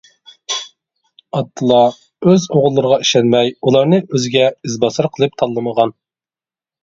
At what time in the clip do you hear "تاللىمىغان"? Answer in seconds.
5.43-5.93